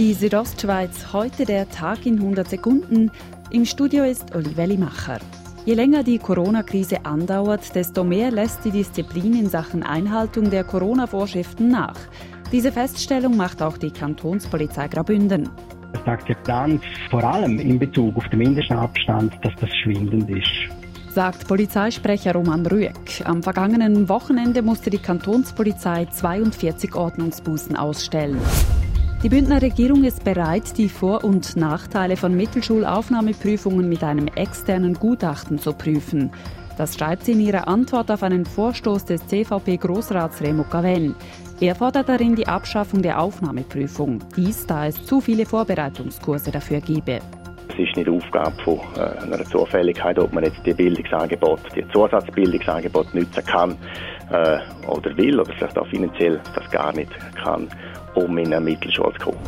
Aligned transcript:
Die 0.00 0.14
Südostschweiz, 0.14 1.12
heute 1.12 1.44
der 1.44 1.68
Tag 1.68 2.06
in 2.06 2.14
100 2.14 2.48
Sekunden. 2.48 3.10
Im 3.50 3.66
Studio 3.66 4.02
ist 4.04 4.34
Oliveli 4.34 4.78
Macher. 4.78 5.18
Je 5.66 5.74
länger 5.74 6.02
die 6.02 6.18
Corona-Krise 6.18 7.04
andauert, 7.04 7.74
desto 7.74 8.02
mehr 8.02 8.30
lässt 8.30 8.64
die 8.64 8.70
Disziplin 8.70 9.38
in 9.38 9.50
Sachen 9.50 9.82
Einhaltung 9.82 10.48
der 10.48 10.64
Corona-Vorschriften 10.64 11.68
nach. 11.68 11.98
Diese 12.50 12.72
Feststellung 12.72 13.36
macht 13.36 13.60
auch 13.60 13.76
die 13.76 13.90
Kantonspolizei 13.90 14.88
Graubünden. 14.88 15.50
Die 15.94 16.08
Akzeptanz 16.08 16.80
vor 17.10 17.22
allem 17.22 17.58
in 17.58 17.78
Bezug 17.78 18.16
auf 18.16 18.26
den 18.30 18.38
Mindestabstand, 18.38 19.34
dass 19.42 19.52
das 19.60 19.68
schwindend 19.82 20.30
ist 20.30 20.80
sagt 21.12 21.48
Polizeisprecher 21.48 22.34
Roman 22.34 22.64
Rüegg. 22.64 23.24
Am 23.24 23.42
vergangenen 23.42 24.08
Wochenende 24.08 24.62
musste 24.62 24.90
die 24.90 24.98
Kantonspolizei 24.98 26.06
42 26.06 26.94
Ordnungsbußen 26.94 27.74
ausstellen. 27.74 28.38
Die 29.22 29.28
Bündner 29.28 29.60
Regierung 29.60 30.04
ist 30.04 30.24
bereit, 30.24 30.78
die 30.78 30.88
Vor- 30.88 31.24
und 31.24 31.54
Nachteile 31.54 32.16
von 32.16 32.34
Mittelschulaufnahmeprüfungen 32.34 33.86
mit 33.86 34.02
einem 34.02 34.28
externen 34.28 34.94
Gutachten 34.94 35.58
zu 35.58 35.74
prüfen. 35.74 36.30
Das 36.78 36.94
schreibt 36.94 37.26
sie 37.26 37.32
in 37.32 37.40
ihrer 37.40 37.68
Antwort 37.68 38.10
auf 38.10 38.22
einen 38.22 38.46
Vorstoß 38.46 39.04
des 39.04 39.26
CVP-Großrats 39.26 40.40
Remo 40.40 40.64
Caven. 40.64 41.14
Er 41.60 41.74
fordert 41.74 42.08
darin 42.08 42.34
die 42.34 42.48
Abschaffung 42.48 43.02
der 43.02 43.20
Aufnahmeprüfung. 43.20 44.20
Dies, 44.36 44.64
da 44.64 44.86
es 44.86 45.04
zu 45.04 45.20
viele 45.20 45.44
Vorbereitungskurse 45.44 46.50
dafür 46.50 46.80
gebe. 46.80 47.20
Es 47.72 47.78
ist 47.78 47.96
nicht 47.96 48.08
Aufgabe 48.08 48.52
von 48.64 48.80
äh, 48.96 49.22
einer 49.22 49.44
Zufälligkeit, 49.44 50.18
ob 50.18 50.32
man 50.32 50.44
jetzt 50.44 50.60
die 50.64 50.74
Bildungsangebote, 50.74 51.62
die 51.76 51.88
Zusatzbildungsangebote 51.92 53.16
nutzen 53.16 53.44
kann 53.44 53.76
äh, 54.30 54.58
oder 54.88 55.16
will 55.16 55.38
oder 55.38 55.52
vielleicht 55.52 55.78
auch 55.78 55.86
finanziell 55.86 56.40
das 56.54 56.70
gar 56.70 56.92
nicht 56.92 57.10
kann 57.36 57.68
um 58.14 58.36
in 58.38 58.46
eine 58.46 58.60
Mittelschule 58.60 59.12
zu 59.18 59.26
kommen. 59.26 59.38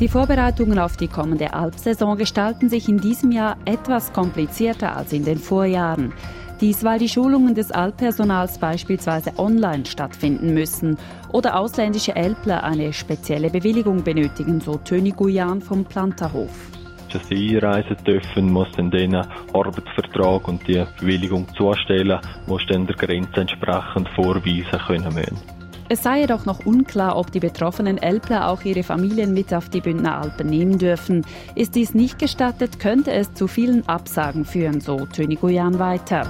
Die 0.00 0.08
Vorbereitungen 0.08 0.78
auf 0.78 0.96
die 0.96 1.08
kommende 1.08 1.52
Alpsaison 1.54 2.16
gestalten 2.16 2.68
sich 2.68 2.88
in 2.88 2.98
diesem 2.98 3.32
Jahr 3.32 3.56
etwas 3.64 4.12
komplizierter 4.12 4.96
als 4.96 5.12
in 5.12 5.24
den 5.24 5.38
Vorjahren. 5.38 6.12
Dies, 6.60 6.84
weil 6.84 6.98
die 6.98 7.08
Schulungen 7.08 7.54
des 7.54 7.70
Altpersonals 7.70 8.58
beispielsweise 8.58 9.32
online 9.38 9.86
stattfinden 9.86 10.54
müssen 10.54 10.98
oder 11.32 11.58
ausländische 11.58 12.14
Elbler 12.16 12.64
eine 12.64 12.92
spezielle 12.92 13.50
Bewilligung 13.50 14.02
benötigen, 14.02 14.60
so 14.60 14.76
Töni 14.76 15.12
Guyan 15.12 15.60
vom 15.60 15.84
Planterhof. 15.84 16.77
Dass 17.12 17.26
sie 17.28 17.56
einreisen 17.56 17.96
dürfen, 18.06 18.52
muss 18.52 18.68
dann 18.76 18.90
den 18.90 19.14
Arbeitsvertrag 19.14 20.46
und 20.46 20.66
die 20.68 20.84
Bewilligung 21.00 21.46
zustellen, 21.56 22.20
muss 22.46 22.62
dann 22.68 22.86
der 22.86 22.96
Grenze 22.96 23.40
entsprechend 23.40 24.08
vorweisen 24.14 24.78
können 24.86 25.14
müssen. 25.14 25.58
Es 25.90 26.02
sei 26.02 26.20
jedoch 26.20 26.44
noch 26.44 26.66
unklar, 26.66 27.16
ob 27.16 27.32
die 27.32 27.40
betroffenen 27.40 27.96
Elbler 27.96 28.48
auch 28.48 28.62
ihre 28.62 28.82
Familien 28.82 29.32
mit 29.32 29.54
auf 29.54 29.70
die 29.70 29.80
Bündner 29.80 30.20
Alpen 30.20 30.50
nehmen 30.50 30.78
dürfen. 30.78 31.24
Ist 31.54 31.76
dies 31.76 31.94
nicht 31.94 32.18
gestattet, 32.18 32.78
könnte 32.78 33.12
es 33.12 33.32
zu 33.32 33.46
vielen 33.46 33.88
Absagen 33.88 34.44
führen, 34.44 34.82
so 34.82 35.06
Töni 35.06 35.36
Guyan 35.36 35.78
weiter. 35.78 36.26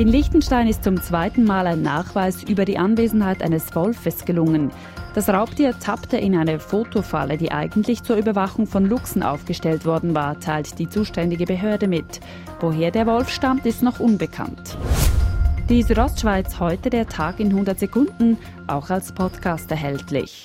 In 0.00 0.08
Liechtenstein 0.08 0.66
ist 0.66 0.82
zum 0.82 0.98
zweiten 1.02 1.44
Mal 1.44 1.66
ein 1.66 1.82
Nachweis 1.82 2.42
über 2.44 2.64
die 2.64 2.78
Anwesenheit 2.78 3.42
eines 3.42 3.74
Wolfes 3.74 4.24
gelungen. 4.24 4.70
Das 5.14 5.28
Raubtier 5.28 5.78
tappte 5.78 6.16
in 6.16 6.34
eine 6.34 6.58
Fotofalle, 6.58 7.36
die 7.36 7.52
eigentlich 7.52 8.02
zur 8.02 8.16
Überwachung 8.16 8.66
von 8.66 8.86
Luchsen 8.86 9.22
aufgestellt 9.22 9.84
worden 9.84 10.14
war, 10.14 10.40
teilt 10.40 10.78
die 10.78 10.88
zuständige 10.88 11.44
Behörde 11.44 11.86
mit. 11.86 12.20
Woher 12.60 12.90
der 12.90 13.06
Wolf 13.06 13.28
stammt, 13.28 13.66
ist 13.66 13.82
noch 13.82 14.00
unbekannt. 14.00 14.78
Die 15.68 15.82
Südostschweiz 15.82 16.58
heute 16.58 16.88
der 16.88 17.06
Tag 17.06 17.38
in 17.38 17.48
100 17.48 17.78
Sekunden, 17.78 18.38
auch 18.68 18.88
als 18.88 19.12
Podcast 19.12 19.70
erhältlich. 19.70 20.44